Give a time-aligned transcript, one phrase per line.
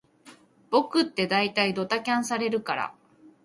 [0.71, 2.95] 僕ってだいたいドタキャンされるから